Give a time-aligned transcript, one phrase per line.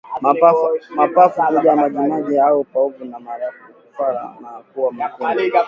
[0.95, 5.41] Mapafu kujaa majimaji au povu na mara kufura na kuwa mekundu